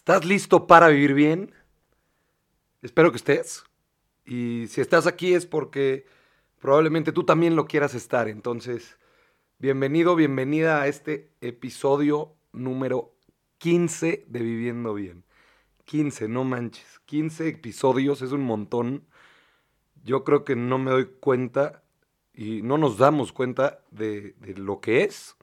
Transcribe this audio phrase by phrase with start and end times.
[0.00, 1.52] ¿Estás listo para vivir bien?
[2.80, 3.64] Espero que estés.
[4.24, 6.06] Y si estás aquí es porque
[6.58, 8.26] probablemente tú también lo quieras estar.
[8.26, 8.96] Entonces,
[9.58, 13.14] bienvenido, bienvenida a este episodio número
[13.58, 15.22] 15 de Viviendo Bien.
[15.84, 17.00] 15, no manches.
[17.04, 19.06] 15 episodios es un montón.
[20.02, 21.82] Yo creo que no me doy cuenta
[22.32, 25.36] y no nos damos cuenta de, lo que es.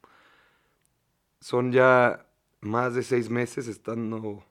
[1.40, 2.27] Son ya
[2.60, 4.44] más de seis meses estando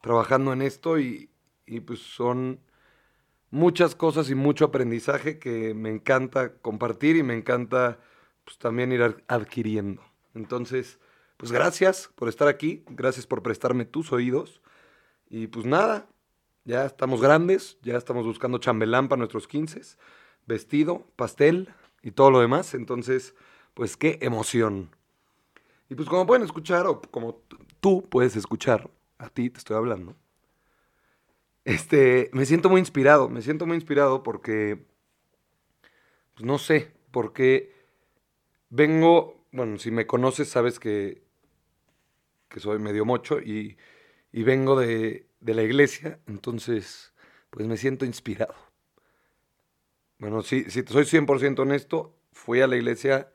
[0.00, 1.30] trabajando en esto y,
[1.86, 2.60] pues son
[3.50, 7.98] muchas cosas y mucho aprendizaje que me encanta compartir y me encanta
[8.44, 10.02] pues también ir adquiriendo.
[10.34, 10.98] Entonces,
[11.36, 14.62] pues gracias por estar aquí, gracias por prestarme tus oídos
[15.28, 16.08] y pues nada,
[16.64, 19.80] ya estamos grandes, ya estamos buscando chambelán para nuestros 15,
[20.46, 21.68] vestido, pastel
[22.02, 23.34] y todo lo demás, entonces,
[23.74, 24.90] pues qué emoción.
[25.88, 27.42] Y pues como pueden escuchar, o como
[27.80, 30.14] tú puedes escuchar, a ti te estoy hablando,
[31.64, 34.86] este, me siento muy inspirado, me siento muy inspirado porque,
[36.34, 37.74] pues no sé, porque
[38.70, 41.22] vengo, bueno, si me conoces sabes que,
[42.48, 43.76] que soy medio mocho y,
[44.32, 47.12] y vengo de, de la iglesia, entonces,
[47.50, 48.54] pues me siento inspirado.
[50.18, 53.30] Bueno, si, si soy 100% honesto, fui a la iglesia,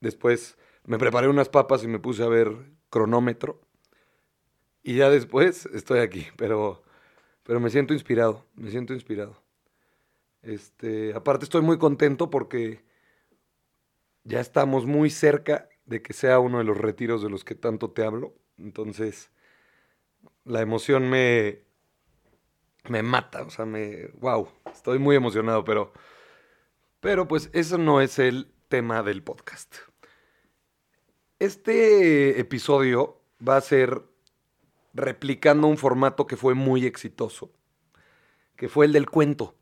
[0.00, 0.58] después
[0.88, 2.50] me preparé unas papas y me puse a ver
[2.88, 3.60] cronómetro.
[4.82, 6.82] Y ya después estoy aquí, pero,
[7.42, 9.42] pero me siento inspirado, me siento inspirado.
[10.40, 12.82] Este, aparte estoy muy contento porque
[14.24, 17.90] ya estamos muy cerca de que sea uno de los retiros de los que tanto
[17.90, 18.34] te hablo.
[18.56, 19.30] Entonces,
[20.44, 21.64] la emoción me,
[22.88, 25.92] me mata, o sea, me, wow, estoy muy emocionado, pero,
[27.00, 29.87] pero pues eso no es el tema del podcast.
[31.38, 34.02] Este episodio va a ser
[34.92, 37.52] replicando un formato que fue muy exitoso,
[38.56, 39.54] que fue el del cuento.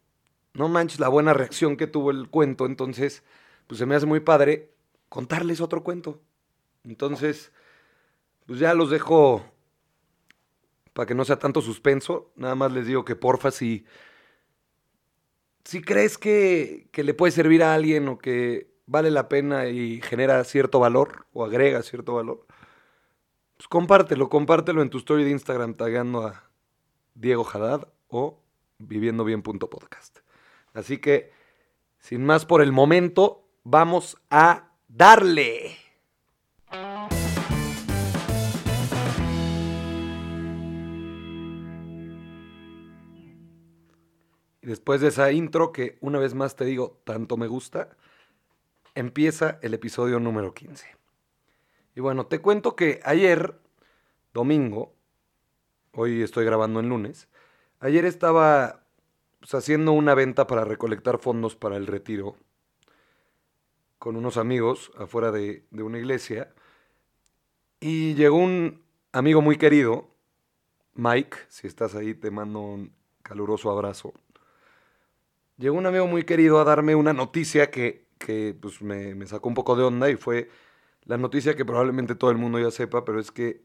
[0.54, 3.24] No manches la buena reacción que tuvo el cuento, entonces,
[3.66, 4.70] pues se me hace muy padre
[5.10, 6.22] contarles otro cuento.
[6.82, 7.52] Entonces,
[8.46, 9.44] pues ya los dejo
[10.94, 12.32] para que no sea tanto suspenso.
[12.36, 13.84] Nada más les digo que porfa, si,
[15.64, 20.00] si crees que, que le puede servir a alguien o que vale la pena y
[20.00, 22.46] genera cierto valor o agrega cierto valor,
[23.56, 26.44] pues compártelo, compártelo en tu story de Instagram tagando a
[27.14, 28.40] Diego Haddad o
[28.78, 30.18] viviendobien.podcast.
[30.72, 31.32] Así que,
[31.98, 35.76] sin más por el momento, vamos a darle.
[44.60, 47.96] Después de esa intro que una vez más te digo, tanto me gusta,
[48.96, 50.86] empieza el episodio número 15.
[51.94, 53.60] Y bueno, te cuento que ayer,
[54.34, 54.94] domingo,
[55.92, 57.28] hoy estoy grabando en lunes,
[57.78, 58.82] ayer estaba
[59.38, 62.36] pues, haciendo una venta para recolectar fondos para el retiro
[63.98, 66.52] con unos amigos afuera de, de una iglesia
[67.80, 70.08] y llegó un amigo muy querido,
[70.94, 72.92] Mike, si estás ahí te mando un
[73.22, 74.14] caluroso abrazo.
[75.58, 79.48] Llegó un amigo muy querido a darme una noticia que que pues, me, me, sacó
[79.48, 80.48] un poco de onda y fue
[81.04, 83.62] la noticia que probablemente todo el mundo ya sepa, pero es que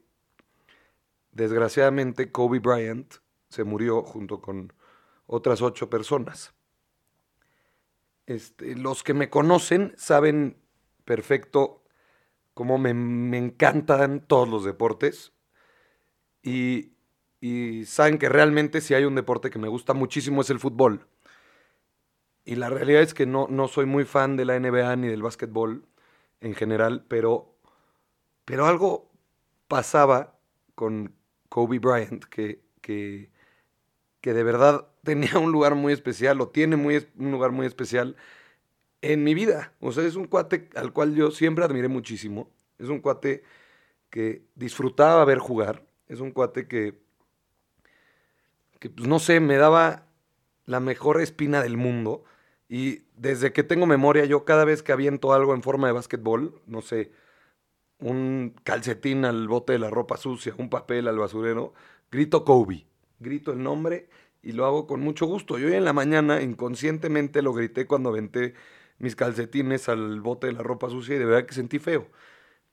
[1.32, 3.14] desgraciadamente Kobe Bryant
[3.48, 4.72] se murió junto con
[5.26, 6.54] otras ocho personas.
[8.26, 10.56] Este, los que me conocen saben
[11.04, 11.82] perfecto
[12.54, 15.32] cómo me, me encantan todos los deportes
[16.42, 16.92] y,
[17.40, 21.08] y saben que realmente si hay un deporte que me gusta muchísimo es el fútbol.
[22.44, 25.22] Y la realidad es que no, no soy muy fan de la NBA ni del
[25.22, 25.86] básquetbol
[26.40, 27.54] en general, pero,
[28.44, 29.10] pero algo
[29.68, 30.36] pasaba
[30.74, 31.14] con
[31.48, 33.30] Kobe Bryant que, que,
[34.20, 38.16] que de verdad tenía un lugar muy especial o tiene muy, un lugar muy especial
[39.02, 39.72] en mi vida.
[39.80, 42.50] O sea, es un cuate al cual yo siempre admiré muchísimo.
[42.78, 43.42] Es un cuate
[44.10, 45.84] que disfrutaba ver jugar.
[46.08, 47.00] Es un cuate que,
[48.78, 50.06] que pues, no sé, me daba
[50.66, 52.24] la mejor espina del mundo.
[52.72, 56.62] Y desde que tengo memoria, yo cada vez que aviento algo en forma de básquetbol,
[56.66, 57.12] no sé,
[57.98, 61.74] un calcetín al bote de la ropa sucia, un papel al basurero,
[62.10, 62.86] grito Kobe.
[63.20, 64.08] Grito el nombre
[64.40, 65.58] y lo hago con mucho gusto.
[65.58, 68.54] Yo hoy en la mañana inconscientemente lo grité cuando aventé
[68.98, 72.08] mis calcetines al bote de la ropa sucia y de verdad que sentí feo.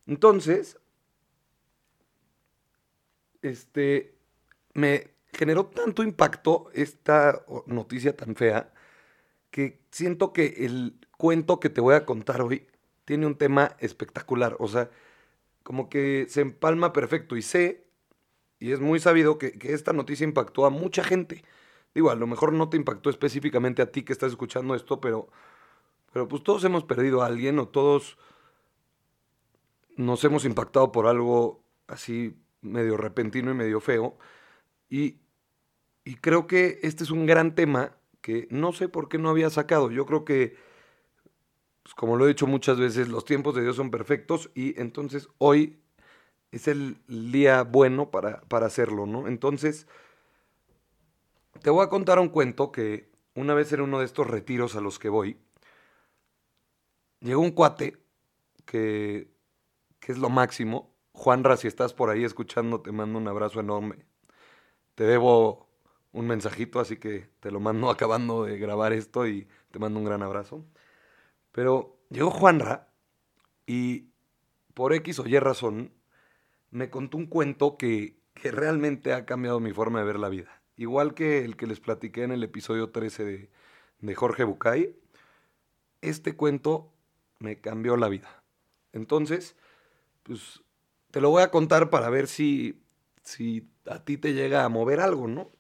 [0.07, 0.80] Entonces,
[3.42, 4.16] este,
[4.74, 8.72] me generó tanto impacto esta noticia tan fea
[9.52, 12.68] que siento que el cuento que te voy a contar hoy
[13.06, 14.56] tiene un tema espectacular.
[14.59, 14.89] O sea,
[15.63, 17.36] como que se empalma perfecto.
[17.36, 17.89] Y sé
[18.59, 21.44] y es muy sabido que, que esta noticia impactó a mucha gente.
[21.95, 25.30] Digo, a lo mejor no te impactó específicamente a ti que estás escuchando esto, pero,
[26.12, 28.18] pero pues todos hemos perdido a alguien o todos
[29.95, 34.18] nos hemos impactado por algo así medio repentino y medio feo.
[34.89, 35.18] Y,
[36.03, 39.50] y creo que este es un gran tema que no sé por qué no había
[39.50, 39.92] sacado.
[39.92, 40.57] Yo creo que,
[41.83, 45.30] pues como lo he dicho muchas veces, los tiempos de Dios son perfectos y entonces
[45.38, 45.80] hoy
[46.51, 49.27] es el día bueno para, para hacerlo, ¿no?
[49.27, 49.88] Entonces,
[51.62, 54.81] te voy a contar un cuento que una vez en uno de estos retiros a
[54.81, 55.38] los que voy,
[57.21, 57.98] llegó un cuate
[58.66, 59.30] que,
[60.00, 60.95] que es lo máximo.
[61.13, 64.06] Juanra, si estás por ahí escuchando, te mando un abrazo enorme.
[64.95, 65.69] Te debo
[66.11, 70.06] un mensajito, así que te lo mando acabando de grabar esto y te mando un
[70.06, 70.65] gran abrazo.
[71.51, 72.89] Pero llegó Juanra
[73.65, 74.09] y
[74.73, 75.91] por X o Y razón
[76.71, 80.61] me contó un cuento que, que realmente ha cambiado mi forma de ver la vida.
[80.77, 83.50] Igual que el que les platiqué en el episodio 13 de,
[84.00, 84.95] de Jorge Bucay,
[86.01, 86.94] este cuento
[87.39, 88.44] me cambió la vida.
[88.94, 89.56] Entonces,
[90.23, 90.61] pues
[91.11, 92.81] te lo voy a contar para ver si,
[93.23, 95.51] si a ti te llega a mover algo, ¿no?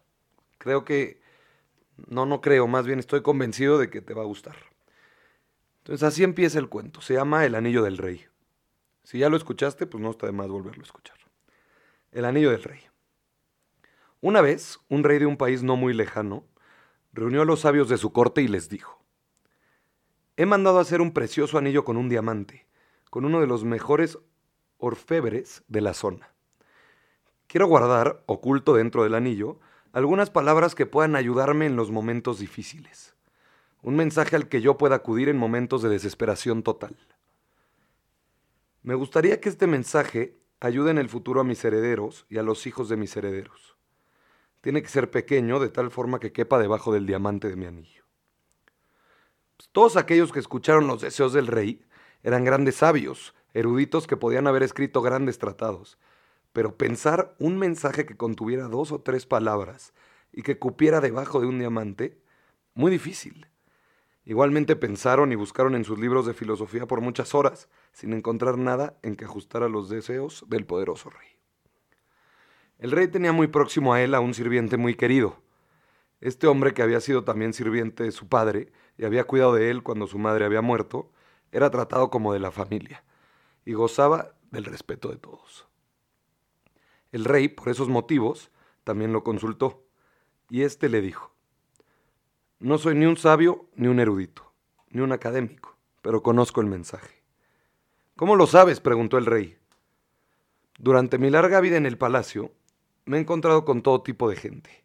[0.59, 1.19] Creo que,
[2.07, 4.55] no, no creo, más bien estoy convencido de que te va a gustar.
[5.79, 8.25] Entonces así empieza el cuento, se llama El Anillo del Rey.
[9.03, 11.17] Si ya lo escuchaste, pues no está de más volverlo a escuchar.
[12.11, 12.81] El Anillo del Rey.
[14.21, 16.45] Una vez, un rey de un país no muy lejano
[17.13, 19.01] reunió a los sabios de su corte y les dijo,
[20.37, 22.67] He mandado hacer un precioso anillo con un diamante,
[23.09, 24.17] con uno de los mejores
[24.77, 26.33] orfebres de la zona.
[27.47, 29.59] Quiero guardar, oculto dentro del anillo,
[29.91, 33.15] algunas palabras que puedan ayudarme en los momentos difíciles.
[33.81, 36.95] Un mensaje al que yo pueda acudir en momentos de desesperación total.
[38.83, 42.67] Me gustaría que este mensaje ayude en el futuro a mis herederos y a los
[42.67, 43.79] hijos de mis herederos
[44.61, 48.03] tiene que ser pequeño de tal forma que quepa debajo del diamante de mi anillo.
[49.57, 51.85] Pues, todos aquellos que escucharon los deseos del rey
[52.23, 55.97] eran grandes sabios, eruditos que podían haber escrito grandes tratados,
[56.53, 59.93] pero pensar un mensaje que contuviera dos o tres palabras
[60.31, 62.21] y que cupiera debajo de un diamante,
[62.73, 63.47] muy difícil.
[64.25, 68.99] Igualmente pensaron y buscaron en sus libros de filosofía por muchas horas, sin encontrar nada
[69.01, 71.27] en que ajustara los deseos del poderoso rey.
[72.77, 75.41] El rey tenía muy próximo a él a un sirviente muy querido.
[76.21, 79.83] Este hombre, que había sido también sirviente de su padre y había cuidado de él
[79.83, 81.11] cuando su madre había muerto,
[81.51, 83.03] era tratado como de la familia
[83.65, 85.68] y gozaba del respeto de todos.
[87.11, 88.51] El rey, por esos motivos,
[88.83, 89.83] también lo consultó,
[90.49, 91.31] y éste le dijo,
[92.59, 94.51] No soy ni un sabio ni un erudito,
[94.89, 97.23] ni un académico, pero conozco el mensaje.
[98.15, 98.79] ¿Cómo lo sabes?
[98.79, 99.57] preguntó el rey.
[100.77, 102.51] Durante mi larga vida en el palacio,
[103.05, 104.83] me he encontrado con todo tipo de gente.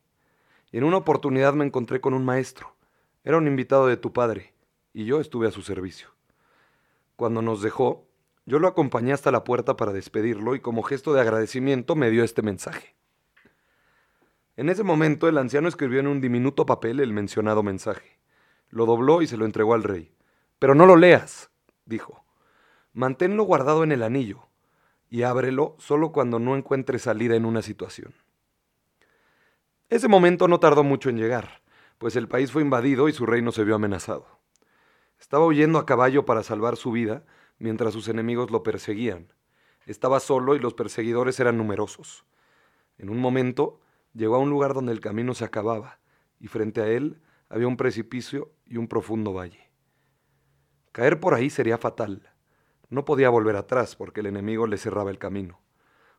[0.73, 2.75] Y en una oportunidad me encontré con un maestro.
[3.23, 4.55] Era un invitado de tu padre,
[4.93, 6.09] y yo estuve a su servicio.
[7.17, 8.07] Cuando nos dejó,
[8.47, 12.25] yo lo acompañé hasta la puerta para despedirlo y como gesto de agradecimiento me dio
[12.25, 12.95] este mensaje.
[14.57, 18.21] En ese momento el anciano escribió en un diminuto papel el mencionado mensaje.
[18.69, 20.15] Lo dobló y se lo entregó al rey.
[20.59, 21.51] Pero no lo leas,
[21.87, 22.25] dijo.
[22.93, 24.47] Manténlo guardado en el anillo
[25.11, 28.15] y ábrelo solo cuando no encuentre salida en una situación.
[29.89, 31.63] Ese momento no tardó mucho en llegar,
[31.99, 34.27] pues el país fue invadido y su reino se vio amenazado.
[35.19, 37.25] Estaba huyendo a caballo para salvar su vida
[37.59, 39.33] mientras sus enemigos lo perseguían.
[39.87, 42.25] Estaba solo y los perseguidores eran numerosos.
[42.99, 43.81] En un momento
[44.15, 46.01] llegó a un lugar donde el camino se acababa
[46.41, 49.71] y frente a él había un precipicio y un profundo valle.
[50.93, 52.31] Caer por ahí sería fatal.
[52.89, 55.61] No podía volver atrás porque el enemigo le cerraba el camino.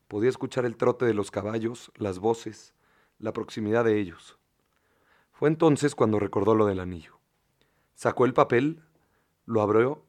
[0.07, 2.73] Podía escuchar el trote de los caballos, las voces,
[3.17, 4.37] la proximidad de ellos.
[5.31, 7.19] Fue entonces cuando recordó lo del anillo.
[7.93, 8.83] Sacó el papel,
[9.45, 10.05] lo abrió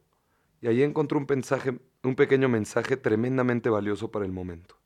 [0.61, 4.77] y allí encontró un, mensaje, un pequeño mensaje tremendamente valioso para el momento.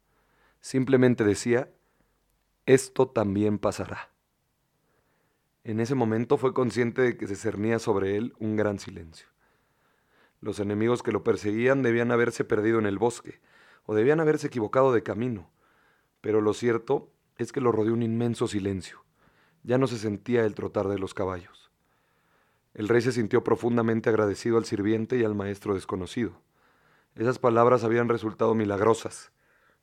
[0.60, 1.72] Simplemente decía,
[2.66, 4.12] esto también pasará.
[5.64, 9.28] En ese momento fue consciente de que se cernía sobre él un gran silencio.
[10.40, 13.40] Los enemigos que lo perseguían debían haberse perdido en el bosque,
[13.86, 15.52] o debían haberse equivocado de camino.
[16.20, 19.04] Pero lo cierto es que lo rodeó un inmenso silencio.
[19.64, 21.71] Ya no se sentía el trotar de los caballos.
[22.74, 26.42] El rey se sintió profundamente agradecido al sirviente y al maestro desconocido.
[27.16, 29.32] Esas palabras habían resultado milagrosas.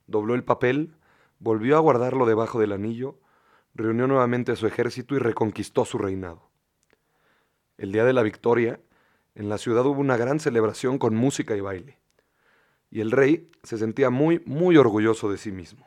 [0.07, 0.95] Dobló el papel,
[1.39, 3.19] volvió a guardarlo debajo del anillo,
[3.75, 6.49] reunió nuevamente a su ejército y reconquistó su reinado.
[7.77, 8.81] El día de la victoria,
[9.35, 11.99] en la ciudad hubo una gran celebración con música y baile.
[12.91, 15.87] Y el rey se sentía muy, muy orgulloso de sí mismo.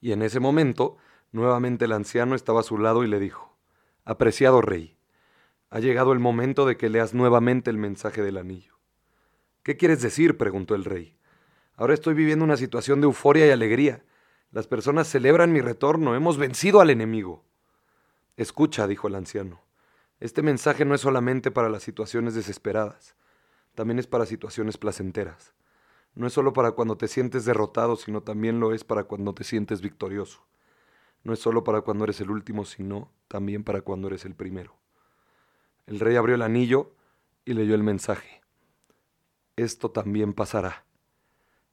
[0.00, 0.98] Y en ese momento,
[1.32, 3.56] nuevamente el anciano estaba a su lado y le dijo,
[4.04, 4.96] Apreciado rey,
[5.72, 8.74] ha llegado el momento de que leas nuevamente el mensaje del anillo.
[9.62, 10.36] ¿Qué quieres decir?
[10.36, 11.16] preguntó el rey.
[11.76, 14.04] Ahora estoy viviendo una situación de euforia y alegría.
[14.50, 16.14] Las personas celebran mi retorno.
[16.14, 17.42] Hemos vencido al enemigo.
[18.36, 19.62] Escucha, dijo el anciano.
[20.20, 23.16] Este mensaje no es solamente para las situaciones desesperadas,
[23.74, 25.54] también es para situaciones placenteras.
[26.14, 29.44] No es solo para cuando te sientes derrotado, sino también lo es para cuando te
[29.44, 30.44] sientes victorioso.
[31.24, 34.81] No es solo para cuando eres el último, sino también para cuando eres el primero.
[35.86, 36.94] El rey abrió el anillo
[37.44, 38.42] y leyó el mensaje.
[39.56, 40.84] Esto también pasará.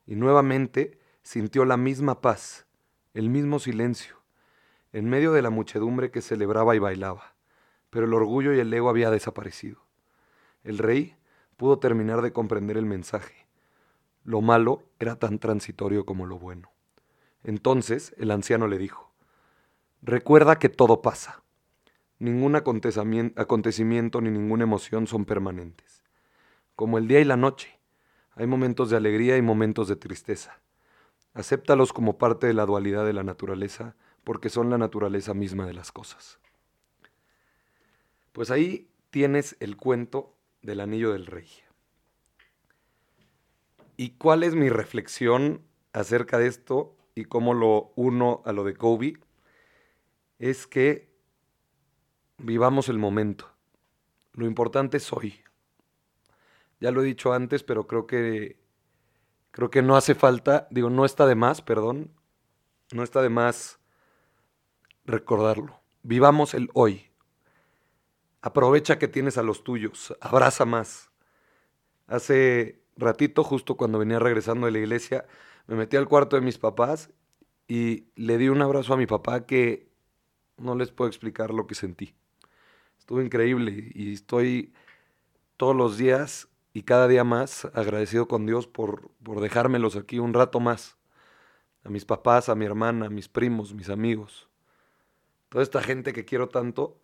[0.05, 2.65] Y nuevamente sintió la misma paz,
[3.13, 4.17] el mismo silencio,
[4.91, 7.35] en medio de la muchedumbre que celebraba y bailaba.
[7.89, 9.81] Pero el orgullo y el ego había desaparecido.
[10.63, 11.15] El rey
[11.57, 13.47] pudo terminar de comprender el mensaje.
[14.23, 16.71] Lo malo era tan transitorio como lo bueno.
[17.43, 19.11] Entonces el anciano le dijo,
[20.01, 21.43] Recuerda que todo pasa.
[22.19, 26.03] Ningún acontecimiento ni ninguna emoción son permanentes.
[26.75, 27.79] Como el día y la noche,
[28.31, 30.61] hay momentos de alegría y momentos de tristeza.
[31.33, 33.95] Acéptalos como parte de la dualidad de la naturaleza,
[34.25, 36.39] porque son la naturaleza misma de las cosas.
[38.33, 41.47] Pues ahí tienes el cuento del anillo del rey.
[43.95, 45.61] ¿Y cuál es mi reflexión
[45.93, 49.17] acerca de esto y cómo lo uno a lo de Kobe?
[50.37, 51.08] Es que
[52.39, 53.49] vivamos el momento.
[54.33, 55.41] Lo importante es hoy.
[56.79, 58.57] Ya lo he dicho antes, pero creo que
[59.51, 62.11] creo que no hace falta, digo, no está de más, perdón,
[62.91, 63.79] no está de más
[65.05, 65.81] recordarlo.
[66.03, 67.11] Vivamos el hoy.
[68.41, 71.11] Aprovecha que tienes a los tuyos, abraza más.
[72.07, 75.25] Hace ratito, justo cuando venía regresando de la iglesia,
[75.67, 77.11] me metí al cuarto de mis papás
[77.67, 79.91] y le di un abrazo a mi papá que
[80.57, 82.15] no les puedo explicar lo que sentí.
[83.09, 84.71] Estuvo increíble y estoy
[85.57, 90.31] todos los días y cada día más agradecido con Dios por, por dejármelos aquí un
[90.31, 90.95] rato más.
[91.83, 94.47] A mis papás, a mi hermana, a mis primos, mis amigos.
[95.49, 96.99] Toda esta gente que quiero tanto,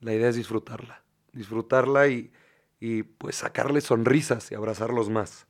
[0.00, 1.02] la idea es disfrutarla.
[1.32, 2.30] Disfrutarla y,
[2.78, 5.46] y pues sacarles sonrisas y abrazarlos más.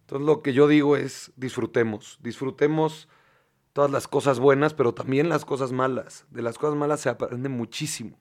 [0.00, 3.06] Entonces lo que yo digo es disfrutemos, disfrutemos
[3.74, 6.24] todas las cosas buenas, pero también las cosas malas.
[6.30, 8.18] De las cosas malas se aprende muchísimo.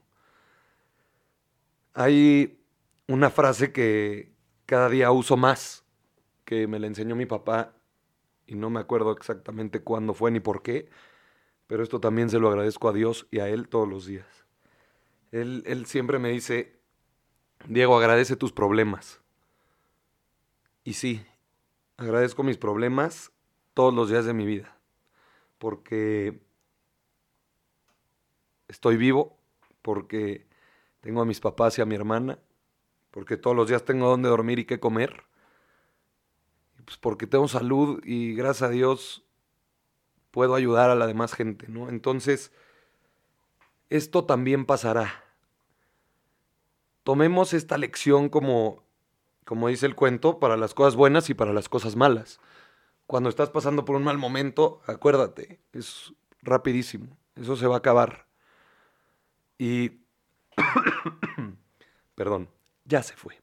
[1.99, 2.63] Hay
[3.07, 4.31] una frase que
[4.67, 5.83] cada día uso más,
[6.45, 7.73] que me la enseñó mi papá
[8.45, 10.91] y no me acuerdo exactamente cuándo fue ni por qué,
[11.65, 14.27] pero esto también se lo agradezco a Dios y a Él todos los días.
[15.31, 16.79] Él, él siempre me dice,
[17.67, 19.19] Diego, agradece tus problemas.
[20.83, 21.25] Y sí,
[21.97, 23.31] agradezco mis problemas
[23.73, 24.77] todos los días de mi vida,
[25.57, 26.43] porque
[28.67, 29.39] estoy vivo,
[29.81, 30.46] porque
[31.07, 32.37] tengo a mis papás y a mi hermana,
[33.11, 35.23] porque todos los días tengo donde dormir y qué comer,
[36.83, 39.23] pues porque tengo salud y gracias a Dios
[40.31, 41.87] puedo ayudar a la demás gente, ¿no?
[41.87, 42.51] Entonces,
[43.89, 45.23] esto también pasará.
[47.03, 48.83] Tomemos esta lección como,
[49.45, 52.41] como dice el cuento, para las cosas buenas y para las cosas malas.
[53.05, 58.27] Cuando estás pasando por un mal momento, acuérdate, es rapidísimo, eso se va a acabar.
[59.57, 60.05] Y
[62.15, 62.49] Perdón,
[62.85, 63.39] ya se fue.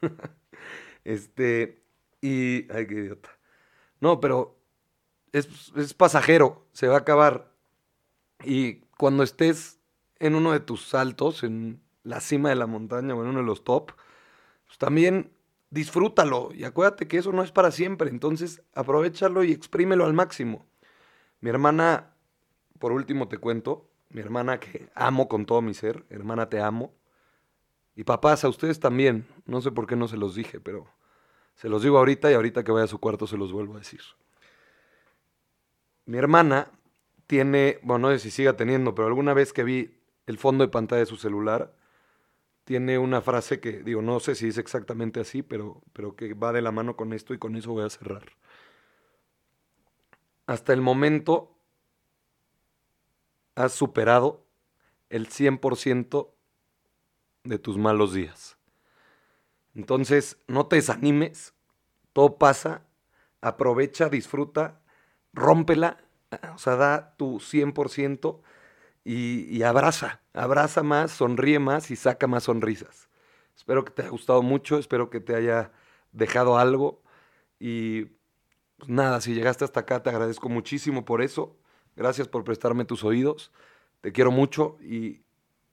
[1.04, 1.82] este,
[2.20, 3.30] y, ay, qué idiota.
[4.00, 4.58] No, pero
[5.32, 7.52] es, es pasajero, se va a acabar.
[8.44, 9.80] Y cuando estés
[10.18, 13.46] en uno de tus saltos, en la cima de la montaña o en uno de
[13.46, 13.92] los top,
[14.66, 15.32] pues también
[15.70, 20.66] disfrútalo y acuérdate que eso no es para siempre, entonces aprovechalo y exprímelo al máximo.
[21.40, 22.14] Mi hermana,
[22.78, 26.92] por último te cuento, mi hermana que amo con todo mi ser, hermana te amo,
[27.98, 29.26] y papás, a ustedes también.
[29.44, 30.86] No sé por qué no se los dije, pero
[31.56, 33.78] se los digo ahorita y ahorita que vaya a su cuarto se los vuelvo a
[33.78, 34.02] decir.
[36.06, 36.70] Mi hermana
[37.26, 40.70] tiene, bueno, no sé si siga teniendo, pero alguna vez que vi el fondo de
[40.70, 41.74] pantalla de su celular,
[42.62, 46.52] tiene una frase que, digo, no sé si es exactamente así, pero, pero que va
[46.52, 48.26] de la mano con esto y con eso voy a cerrar.
[50.46, 51.57] Hasta el momento
[53.58, 54.46] has superado
[55.10, 56.32] el 100%
[57.44, 58.56] de tus malos días.
[59.74, 61.54] Entonces, no te desanimes,
[62.12, 62.86] todo pasa,
[63.40, 64.80] aprovecha, disfruta,
[65.32, 65.98] rómpela,
[66.54, 68.42] o sea, da tu 100%
[69.04, 73.08] y, y abraza, abraza más, sonríe más y saca más sonrisas.
[73.56, 75.72] Espero que te haya gustado mucho, espero que te haya
[76.12, 77.02] dejado algo
[77.58, 78.04] y
[78.76, 81.56] pues nada, si llegaste hasta acá te agradezco muchísimo por eso.
[81.98, 83.50] Gracias por prestarme tus oídos.
[84.00, 85.20] Te quiero mucho y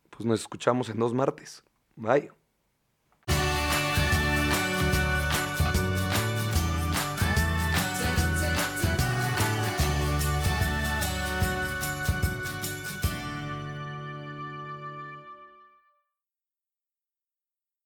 [0.10, 1.64] pues nos escuchamos en dos martes.
[1.96, 2.35] Bye.